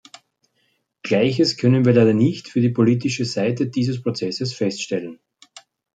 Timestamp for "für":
2.49-2.59